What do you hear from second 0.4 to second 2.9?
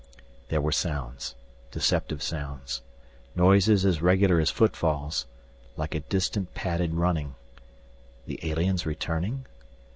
There were sounds, deceptive sounds.